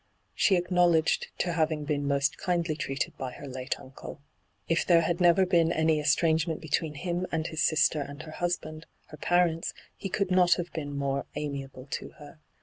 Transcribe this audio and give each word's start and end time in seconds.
She 0.33 0.55
acknowledged 0.55 1.27
to 1.41 1.53
having 1.53 1.85
been 1.85 2.07
most 2.07 2.39
kindly 2.39 2.75
treated 2.75 3.15
by 3.19 3.33
her 3.33 3.47
late 3.47 3.75
unele. 3.77 4.17
If 4.67 4.83
there 4.83 5.01
had 5.01 5.21
never 5.21 5.45
been 5.45 5.71
any 5.71 5.99
estrangement 5.99 6.59
be 6.59 6.69
tween 6.69 6.95
him 6.95 7.27
and 7.31 7.45
his 7.45 7.61
sister 7.61 8.01
and 8.01 8.19
her 8.23 8.31
husband, 8.31 8.87
her 9.09 9.17
parents, 9.17 9.75
he 9.95 10.09
could 10.09 10.31
not 10.31 10.55
have 10.55 10.73
been 10.73 10.97
more 10.97 11.27
amiable 11.35 11.85
to 11.91 12.13
her. 12.17 12.39